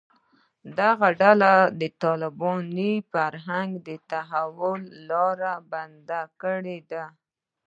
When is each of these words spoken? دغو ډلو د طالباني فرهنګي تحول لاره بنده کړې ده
دغو 0.77 1.09
ډلو 1.21 1.55
د 1.79 1.81
طالباني 2.03 2.93
فرهنګي 3.11 3.97
تحول 4.09 4.81
لاره 5.09 5.53
بنده 5.71 6.21
کړې 6.41 6.77
ده 6.91 7.05